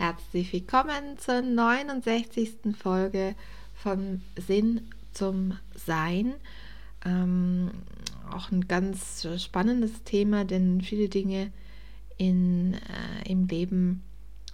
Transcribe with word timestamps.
Herzlich 0.00 0.50
willkommen 0.54 1.18
zur 1.18 1.42
69. 1.42 2.74
Folge 2.74 3.34
von 3.74 4.22
Sinn 4.34 4.88
zum 5.12 5.58
Sein. 5.74 6.32
Ähm, 7.04 7.70
auch 8.32 8.50
ein 8.50 8.66
ganz 8.66 9.28
spannendes 9.36 10.02
Thema, 10.04 10.46
denn 10.46 10.80
viele 10.80 11.10
Dinge 11.10 11.52
in, 12.16 12.72
äh, 12.72 13.30
im 13.30 13.46
Leben 13.46 14.02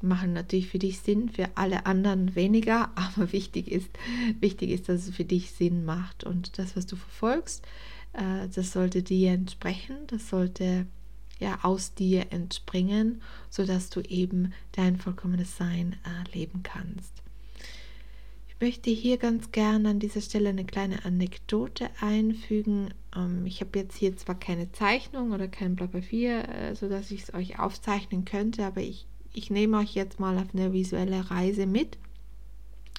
machen 0.02 0.32
natürlich 0.32 0.66
für 0.66 0.80
dich 0.80 0.98
Sinn, 0.98 1.28
für 1.28 1.48
alle 1.54 1.86
anderen 1.86 2.34
weniger, 2.34 2.90
aber 2.96 3.30
wichtig 3.30 3.70
ist, 3.70 3.90
wichtig 4.40 4.70
ist, 4.70 4.88
dass 4.88 5.06
es 5.06 5.14
für 5.14 5.24
dich 5.24 5.52
Sinn 5.52 5.84
macht 5.84 6.24
und 6.24 6.58
das, 6.58 6.74
was 6.74 6.86
du 6.86 6.96
verfolgst, 6.96 7.64
äh, 8.14 8.48
das 8.52 8.72
sollte 8.72 9.04
dir 9.04 9.30
entsprechen, 9.30 9.96
das 10.08 10.28
sollte 10.28 10.86
ja 11.38 11.58
aus 11.62 11.94
dir 11.94 12.26
entspringen, 12.30 13.22
sodass 13.50 13.90
du 13.90 14.00
eben 14.00 14.52
dein 14.72 14.96
vollkommenes 14.96 15.56
Sein 15.56 15.96
äh, 16.04 16.36
leben 16.36 16.62
kannst. 16.62 17.22
Ich 18.48 18.60
möchte 18.60 18.90
hier 18.90 19.18
ganz 19.18 19.52
gerne 19.52 19.90
an 19.90 19.98
dieser 19.98 20.22
Stelle 20.22 20.48
eine 20.48 20.64
kleine 20.64 21.04
Anekdote 21.04 21.90
einfügen. 22.00 22.94
Ähm, 23.14 23.44
ich 23.44 23.60
habe 23.60 23.78
jetzt 23.78 23.96
hier 23.96 24.16
zwar 24.16 24.34
keine 24.34 24.72
Zeichnung 24.72 25.32
oder 25.32 25.46
kein 25.46 25.76
Blatt 25.76 25.92
Papier, 25.92 26.48
äh, 26.48 26.74
sodass 26.74 27.10
ich 27.10 27.24
es 27.24 27.34
euch 27.34 27.58
aufzeichnen 27.58 28.24
könnte, 28.24 28.64
aber 28.64 28.80
ich 28.80 29.06
ich 29.36 29.50
nehme 29.50 29.76
euch 29.78 29.94
jetzt 29.94 30.18
mal 30.18 30.38
auf 30.38 30.54
eine 30.54 30.72
visuelle 30.72 31.30
Reise 31.30 31.66
mit. 31.66 31.98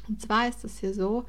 Und 0.07 0.21
zwar 0.21 0.47
ist 0.47 0.63
es 0.63 0.79
ja 0.81 0.93
so, 0.93 1.25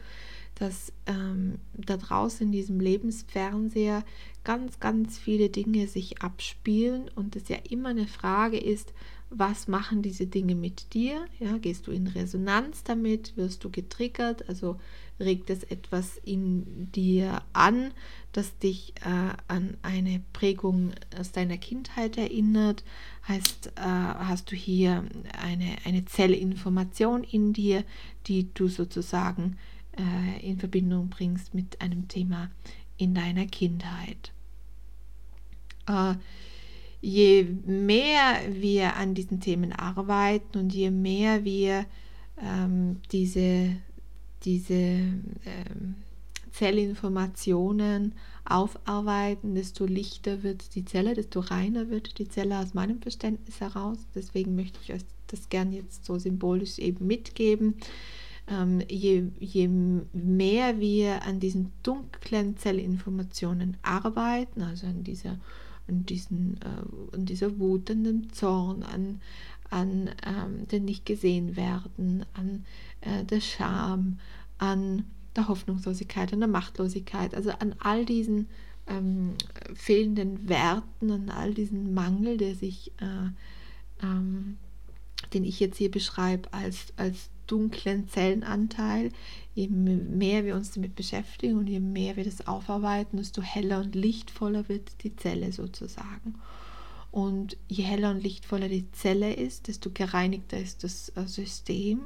dass 0.59 0.93
ähm, 1.07 1.59
da 1.75 1.97
draußen 1.97 2.47
in 2.47 2.53
diesem 2.53 2.81
Lebensfernseher 2.81 4.05
ganz, 4.43 4.81
ganz 4.81 5.19
viele 5.19 5.51
Dinge 5.51 5.87
sich 5.87 6.21
abspielen 6.21 7.11
und 7.15 7.37
es 7.37 7.49
ja 7.49 7.59
immer 7.69 7.91
eine 7.91 8.09
Frage 8.09 8.59
ist, 8.59 8.93
was 9.31 9.69
machen 9.69 10.03
diese 10.03 10.27
Dinge 10.27 10.55
mit 10.55 10.95
dir? 10.95 11.27
Ja, 11.39 11.59
gehst 11.59 11.87
du 11.87 11.91
in 11.91 12.07
Resonanz 12.07 12.83
damit? 12.83 13.37
Wirst 13.37 13.63
du 13.63 13.71
getriggert? 13.71 14.49
Also 14.49 14.81
regt 15.21 15.51
es 15.51 15.65
etwas 15.65 16.17
in 16.25 16.91
dir 16.93 17.43
an, 17.53 17.93
das 18.33 18.57
dich 18.59 18.95
äh, 19.05 19.35
an 19.47 19.77
eine 19.83 20.23
Prägung 20.33 20.93
aus 21.19 21.31
deiner 21.31 21.59
Kindheit 21.59 22.17
erinnert? 22.17 22.85
Heißt, 23.27 23.73
äh, 23.77 23.81
hast 23.83 24.51
du 24.51 24.57
hier 24.57 25.05
eine, 25.39 25.77
eine 25.85 26.07
Zellinformation 26.07 27.23
in 27.23 27.53
dir, 27.53 27.85
die 28.27 28.53
du 28.55 28.69
sozusagen 28.69 29.59
äh, 29.99 30.47
in 30.47 30.59
Verbindung 30.59 31.09
bringst 31.09 31.55
mit 31.55 31.81
einem 31.81 32.09
Thema 32.09 32.51
in 32.97 33.15
deiner 33.15 33.47
Kindheit? 33.47 34.33
Äh, 35.87 36.15
je 37.01 37.45
mehr 37.67 38.39
wir 38.51 38.97
an 38.97 39.15
diesen 39.15 39.41
Themen 39.41 39.73
arbeiten 39.73 40.59
und 40.59 40.75
je 40.75 40.91
mehr 40.91 41.45
wir 41.45 41.87
ähm, 42.43 43.01
diese, 43.13 43.77
diese 44.45 44.75
ähm, 44.75 45.95
Zellinformationen 46.53 48.15
aufarbeiten, 48.45 49.55
desto 49.55 49.85
lichter 49.85 50.43
wird 50.43 50.75
die 50.75 50.85
Zelle, 50.85 51.15
desto 51.15 51.41
reiner 51.41 51.91
wird 51.91 52.19
die 52.19 52.29
Zelle 52.29 52.59
aus 52.59 52.75
meinem 52.75 53.01
Verständnis 53.01 53.61
heraus. 53.61 53.99
Deswegen 54.15 54.57
möchte 54.57 54.79
ich 54.83 54.93
euch 54.93 55.05
das 55.27 55.49
gerne 55.51 55.77
jetzt 55.77 56.05
so 56.05 56.19
symbolisch 56.19 56.79
eben 56.79 57.07
mitgeben. 57.07 57.75
Ähm, 58.51 58.83
je, 58.89 59.31
je 59.39 59.69
mehr 59.69 60.81
wir 60.81 61.23
an 61.25 61.39
diesen 61.39 61.73
dunklen 61.83 62.57
Zellinformationen 62.57 63.77
arbeiten, 63.83 64.63
also 64.63 64.87
an 64.87 65.05
dieser 65.05 65.39
an, 65.89 66.05
diesen, 66.07 66.61
äh, 66.63 67.15
an 67.17 67.27
dieser 67.27 67.59
Wut, 67.59 67.91
an 67.91 68.05
dem 68.05 68.33
Zorn, 68.33 68.83
an, 68.83 69.21
an 69.71 70.11
ähm, 70.25 70.69
dem 70.69 70.85
nicht 70.85 71.07
gesehen 71.07 71.57
werden, 71.57 72.25
an 72.35 72.65
äh, 73.01 73.25
der 73.25 73.41
Scham, 73.41 74.19
an 74.59 75.05
der 75.37 75.49
Hoffnungslosigkeit, 75.49 76.33
an 76.33 76.41
der 76.41 76.49
Machtlosigkeit, 76.49 77.35
also 77.35 77.51
an 77.51 77.75
all 77.79 78.05
diesen 78.05 78.49
ähm, 78.87 79.35
fehlenden 79.75 80.49
Werten, 80.49 81.11
an 81.11 81.31
all 81.31 81.55
diesen 81.55 81.95
Mangel, 81.95 82.37
der 82.37 82.55
sich, 82.55 82.93
äh, 82.99 84.05
ähm, 84.05 84.59
den 85.33 85.45
ich 85.45 85.61
jetzt 85.61 85.77
hier 85.77 85.91
beschreibe 85.91 86.53
als, 86.53 86.93
als 86.97 87.31
dunklen 87.49 88.09
Zellenanteil, 88.09 89.11
je 89.55 89.69
mehr 89.69 90.45
wir 90.45 90.55
uns 90.55 90.71
damit 90.71 90.95
beschäftigen 90.95 91.59
und 91.59 91.67
je 91.67 91.81
mehr 91.81 92.17
wir 92.17 92.25
das 92.25 92.47
aufarbeiten, 92.47 93.17
desto 93.17 93.43
heller 93.43 93.81
und 93.81 93.95
lichtvoller 93.95 94.69
wird 94.69 95.03
die 95.03 95.17
Zelle 95.17 95.51
sozusagen. 95.53 96.37
Und 97.11 97.57
je 97.67 97.85
heller 97.85 98.11
und 98.11 98.23
lichtvoller 98.23 98.69
die 98.69 98.91
Zelle 98.93 99.33
ist, 99.33 99.67
desto 99.67 99.91
gereinigter 99.91 100.59
ist 100.59 100.85
das 100.85 101.11
äh, 101.17 101.27
System 101.27 102.03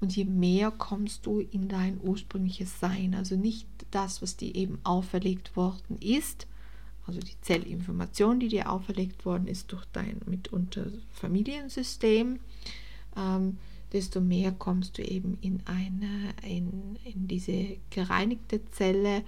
und 0.00 0.14
je 0.16 0.24
mehr 0.24 0.70
kommst 0.70 1.26
du 1.26 1.40
in 1.40 1.68
dein 1.68 2.00
ursprüngliches 2.02 2.78
Sein. 2.80 3.14
Also 3.14 3.36
nicht 3.36 3.66
das, 3.90 4.22
was 4.22 4.36
dir 4.36 4.54
eben 4.54 4.78
auferlegt 4.84 5.56
worden 5.56 5.98
ist, 6.00 6.46
also 7.06 7.20
die 7.20 7.40
Zellinformation, 7.42 8.40
die 8.40 8.48
dir 8.48 8.70
auferlegt 8.70 9.26
worden 9.26 9.46
ist 9.46 9.70
durch 9.72 9.84
dein 9.92 10.20
mitunter 10.26 10.86
Familiensystem, 11.12 12.40
ähm, 13.16 13.58
desto 13.94 14.20
mehr 14.20 14.50
kommst 14.52 14.98
du 14.98 15.02
eben 15.02 15.38
in 15.40 15.62
eine, 15.66 16.34
in, 16.42 16.98
in 17.04 17.28
diese 17.28 17.76
gereinigte 17.90 18.60
Zelle, 18.72 19.22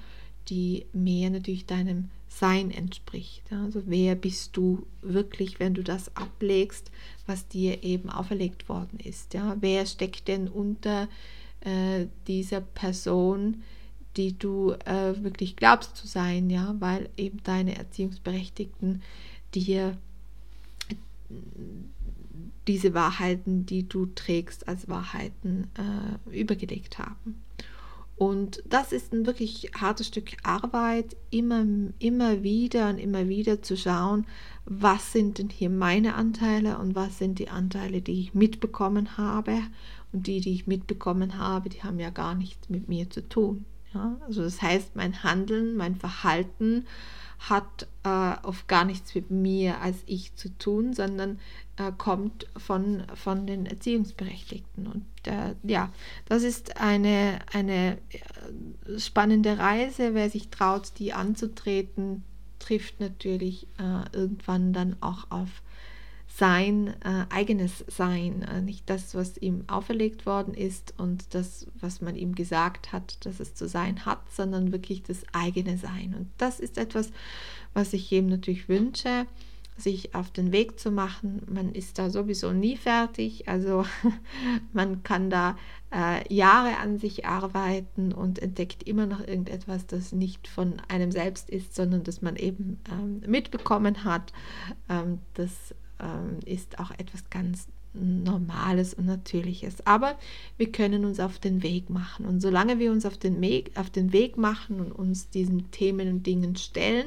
die 0.49 0.87
mehr 0.93 1.31
natürlich 1.31 1.67
deinem 1.67 2.11
Sein 2.29 2.73
entspricht. 2.73 3.45
Also 3.53 3.85
wer 3.87 4.17
bist 4.17 4.57
du 4.57 4.85
wirklich, 5.03 5.61
wenn 5.61 5.75
du 5.75 5.83
das 5.83 6.15
ablegst, 6.17 6.91
was 7.27 7.47
dir 7.47 7.85
eben 7.85 8.11
auferlegt 8.11 8.69
worden 8.69 8.99
ist? 8.99 9.35
Ja? 9.35 9.57
Wer 9.61 9.87
steckt 9.87 10.27
denn 10.29 10.49
unter 10.49 11.09
äh, 11.61 12.07
dieser 12.27 12.61
Person, 12.61 13.63
die 14.17 14.37
du 14.37 14.73
äh, 14.85 15.15
wirklich 15.23 15.57
glaubst 15.57 15.97
zu 15.97 16.07
sein, 16.07 16.51
ja, 16.51 16.75
weil 16.81 17.09
eben 17.17 17.43
deine 17.45 17.77
Erziehungsberechtigten 17.77 19.03
dir 19.55 19.97
diese 22.67 22.95
Wahrheiten, 22.95 23.67
die 23.67 23.89
du 23.89 24.07
trägst, 24.07 24.69
als 24.69 24.89
Wahrheiten 24.89 25.71
äh, 25.77 26.39
übergelegt 26.41 26.99
haben. 26.99 27.43
Und 28.17 28.63
das 28.65 28.93
ist 28.93 29.13
ein 29.13 29.27
wirklich 29.27 29.71
hartes 29.79 30.07
Stück 30.07 30.37
Arbeit, 30.43 31.17
immer, 31.31 31.67
immer 31.99 32.43
wieder 32.43 32.89
und 32.89 32.99
immer 32.99 33.29
wieder 33.29 33.61
zu 33.61 33.77
schauen, 33.77 34.27
was 34.65 35.13
sind 35.13 35.39
denn 35.39 35.51
hier 35.51 35.69
meine 35.69 36.15
Anteile 36.15 36.79
und 36.79 36.95
was 36.95 37.19
sind 37.19 37.39
die 37.39 37.51
Anteile, 37.51 38.01
die 38.01 38.21
ich 38.21 38.35
mitbekommen 38.35 39.19
habe. 39.19 39.59
Und 40.13 40.27
die, 40.27 40.41
die 40.41 40.55
ich 40.55 40.67
mitbekommen 40.67 41.37
habe, 41.37 41.69
die 41.69 41.83
haben 41.83 42.01
ja 42.01 42.09
gar 42.09 42.35
nichts 42.35 42.71
mit 42.71 42.89
mir 42.89 43.11
zu 43.11 43.29
tun. 43.29 43.67
Ja? 43.93 44.17
Also 44.27 44.43
das 44.43 44.63
heißt, 44.63 44.97
mein 44.97 45.23
Handeln, 45.23 45.77
mein 45.77 45.95
Verhalten 45.95 46.87
hat 47.39 47.87
äh, 48.05 48.35
oft 48.43 48.67
gar 48.69 48.85
nichts 48.85 49.15
mit 49.15 49.31
mir 49.31 49.81
als 49.81 49.99
ich 50.07 50.35
zu 50.37 50.49
tun, 50.59 50.95
sondern 50.95 51.39
äh, 51.77 51.93
kommt 51.97 52.47
von, 52.57 53.05
von 53.15 53.47
den 53.47 53.67
Erziehungsberechtigten. 53.67 54.87
Und 54.87 55.05
äh, 55.27 55.55
ja, 55.63 55.93
das 56.27 56.43
ist 56.43 56.81
eine, 56.81 57.39
eine 57.53 57.99
äh, 58.11 58.99
spannende 58.99 59.59
Reise. 59.59 60.15
Wer 60.15 60.31
sich 60.31 60.49
traut, 60.49 60.93
die 60.99 61.13
anzutreten, 61.13 62.25
trifft 62.59 63.01
natürlich 63.01 63.67
äh, 63.79 64.17
irgendwann 64.17 64.73
dann 64.73 64.97
auch 65.01 65.31
auf 65.31 65.63
sein 66.29 66.89
äh, 67.03 67.25
eigenes 67.31 67.85
Sein, 67.89 68.43
äh, 68.43 68.61
nicht 68.61 68.91
das, 68.91 69.15
was 69.15 69.39
ihm 69.39 69.65
auferlegt 69.69 70.27
worden 70.27 70.55
ist 70.55 70.95
und 70.99 71.35
das, 71.35 71.67
was 71.81 72.01
man 72.01 72.15
ihm 72.15 72.35
gesagt 72.35 72.93
hat, 72.93 73.25
dass 73.25 73.41
es 73.41 73.55
zu 73.55 73.69
sein 73.69 74.05
hat, 74.05 74.21
sondern 74.31 74.73
wirklich 74.73 75.03
das 75.03 75.23
eigene 75.33 75.79
Sein. 75.79 76.15
Und 76.19 76.29
das 76.37 76.61
ist 76.61 76.79
etwas, 76.79 77.11
was 77.73 77.93
ich 77.93 78.11
jedem 78.11 78.29
natürlich 78.29 78.69
wünsche, 78.69 79.27
sich 79.79 80.15
auf 80.15 80.31
den 80.31 80.53
Weg 80.53 80.81
zu 80.81 80.91
machen. 80.91 81.43
Man 81.51 81.73
ist 81.73 81.99
da 81.99 82.11
sowieso 82.11 82.53
nie 82.53 82.77
fertig, 82.77 83.49
also 83.49 83.85
man 84.73 85.03
kann 85.03 85.31
da 85.31 85.57
äh, 85.95 86.33
Jahre 86.33 86.79
an 86.79 86.99
sich 86.99 87.27
arbeiten 87.27 88.13
und 88.13 88.39
entdeckt 88.39 88.83
immer 88.83 89.07
noch 89.07 89.21
irgendetwas, 89.21 89.87
das 89.87 90.13
nicht 90.13 90.49
von 90.49 90.81
einem 90.89 91.13
selbst 91.13 91.51
ist, 91.51 91.75
sondern 91.75 92.05
das 92.05 92.23
man 92.23 92.37
eben 92.37 92.81
ähm, 92.91 93.23
mitbekommen 93.27 94.05
hat. 94.05 94.33
Ähm, 94.89 95.21
das 95.35 95.75
ähm, 96.01 96.39
ist 96.45 96.79
auch 96.79 96.91
etwas 96.93 97.29
ganz 97.31 97.67
Normales 97.99 98.95
und 98.95 99.07
Natürliches. 99.07 99.87
Aber 99.87 100.19
wir 100.59 100.71
können 100.71 101.05
uns 101.05 101.19
auf 101.21 101.39
den 101.39 101.63
Weg 101.63 101.91
machen. 101.91 102.27
Und 102.27 102.41
solange 102.41 102.79
wir 102.79 102.93
uns 102.93 103.07
auf 103.07 103.17
den 103.17 103.41
Weg, 103.41 103.71
auf 103.75 103.91
den 103.91 104.13
Weg 104.13 104.37
machen 104.37 104.81
und 104.81 104.93
uns 104.93 105.31
diesen 105.31 105.71
Themen 105.71 106.09
und 106.09 106.27
Dingen 106.27 106.57
stellen, 106.57 107.07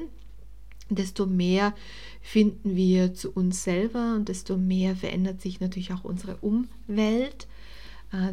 desto 0.89 1.25
mehr 1.25 1.74
finden 2.21 2.75
wir 2.75 3.13
zu 3.13 3.31
uns 3.31 3.63
selber 3.63 4.15
und 4.15 4.30
desto 4.30 4.57
mehr 4.57 4.95
verändert 4.95 5.42
sich 5.42 5.59
natürlich 5.59 5.94
auch 5.94 6.03
unsere 6.03 6.38
Umwelt, 6.38 7.47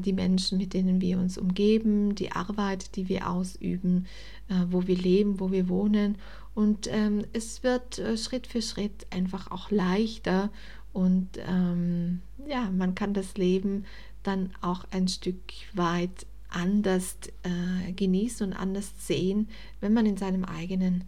die 0.01 0.13
Menschen, 0.13 0.59
mit 0.59 0.73
denen 0.73 1.01
wir 1.01 1.19
uns 1.19 1.37
umgeben, 1.37 2.15
die 2.15 2.33
Arbeit, 2.33 2.97
die 2.97 3.09
wir 3.09 3.31
ausüben, 3.31 4.07
äh, 4.49 4.55
wo 4.71 4.87
wir 4.87 4.97
leben, 4.97 5.39
wo 5.39 5.53
wir 5.53 5.69
wohnen. 5.69 6.17
Und 6.55 6.89
ähm, 6.91 7.25
es 7.35 7.63
wird 7.63 7.99
äh, 7.99 8.17
Schritt 8.17 8.47
für 8.47 8.63
Schritt 8.63 9.07
einfach 9.11 9.51
auch 9.51 9.71
leichter 9.71 10.51
und 10.95 11.29
ähm, 11.47 12.23
ja, 12.49 12.71
man 12.71 12.95
kann 12.95 13.13
das 13.13 13.37
Leben 13.37 13.85
dann 14.23 14.55
auch 14.63 14.87
ein 14.93 15.09
Stück 15.09 15.43
weit 15.75 16.27
anders 16.49 17.17
äh, 17.43 17.93
genießen 17.93 18.47
und 18.47 18.53
anders 18.55 18.95
sehen, 18.99 19.49
wenn 19.81 19.93
man 19.93 20.07
in 20.07 20.17
seinem 20.17 20.47
eigenen 20.47 21.05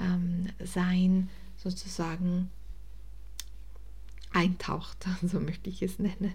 ähm, 0.00 0.46
Sein 0.64 1.28
sozusagen 1.56 2.50
eintaucht, 4.32 5.06
so 5.26 5.40
möchte 5.40 5.70
ich 5.70 5.82
es 5.82 5.98
nennen. 5.98 6.34